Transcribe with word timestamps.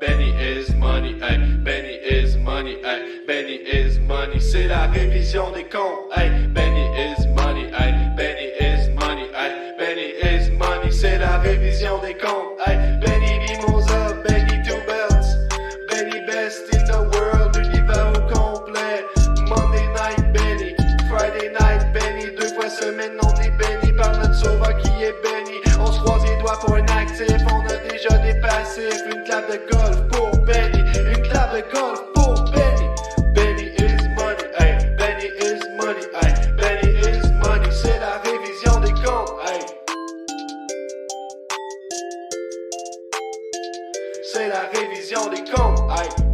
Benny 0.00 0.30
is 0.30 0.74
money, 0.76 1.18
hey, 1.18 1.36
Benny 1.62 1.96
is 1.96 2.34
money, 2.38 2.80
hey, 2.82 3.20
Benny 3.26 3.56
is 3.56 3.98
money, 3.98 4.40
c'est 4.40 4.66
la 4.66 4.86
révision 4.86 5.50
des 5.52 5.64
comptes, 5.64 6.10
hey, 6.16 6.46
Benny 6.54 6.86
is 6.96 7.26
money, 7.36 7.70
hey, 7.70 8.08
Benny 8.16 8.48
is 8.58 8.88
money, 8.94 9.28
hey, 9.34 9.74
Benny 9.78 10.14
is 10.24 10.50
money, 10.56 10.90
c'est 10.90 11.18
la 11.18 11.36
révision 11.40 11.98
des 12.00 12.14
comptes, 12.14 12.58
hey, 12.66 12.78
Benny 13.04 13.40
Mimosa, 13.40 14.14
Benny 14.26 14.62
Two 14.64 14.80
Belts, 14.86 15.36
Benny 15.90 16.24
best 16.26 16.72
in 16.72 16.82
the 16.86 17.10
world, 17.12 17.54
l'univers 17.56 18.10
au 18.16 18.34
complet, 18.34 19.04
Monday 19.50 19.86
night 19.92 20.32
Benny, 20.32 20.74
Friday 21.10 21.50
night 21.60 21.92
Benny, 21.92 22.34
deux 22.38 22.48
fois 22.54 22.70
semaine 22.70 23.18
on 23.22 23.34
est 23.42 23.50
béni 23.50 23.92
par 23.92 24.16
notre 24.16 24.34
sauveur 24.34 24.78
qui 24.78 25.02
est 25.02 25.14
béni, 25.22 25.60
on 25.78 25.92
se 25.92 26.00
croise 26.00 26.24
les 26.24 26.38
doigts 26.40 26.58
pour 26.64 26.74
un 26.74 26.86
actif, 26.86 27.36
déjà 28.00 28.18
dépassé. 28.18 28.88
J'veux 28.90 29.16
une 29.16 29.24
clave 29.24 29.50
de 29.50 29.72
golf 29.72 30.08
pour 30.08 30.30
Benny, 30.44 30.78
une 30.78 31.22
clave 31.22 31.56
de 31.56 31.62
golf 31.72 32.02
pour 32.14 32.34
Benny. 32.52 32.88
Benny 33.34 33.68
is 33.78 34.08
money, 34.16 34.46
hey. 34.58 34.78
Benny 34.96 35.26
is 35.40 35.60
money, 35.76 36.06
hey. 36.22 36.32
Benny 36.56 36.90
is 37.00 37.32
money, 37.42 37.70
c'est 37.70 37.98
la 37.98 38.18
révision 38.24 38.80
des 38.80 38.92
comptes, 38.92 39.32
hey. 39.46 39.60
C'est 44.22 44.48
la 44.48 44.62
révision 44.72 45.28
des 45.28 45.44
comptes, 45.50 45.90
hey. 45.98 46.29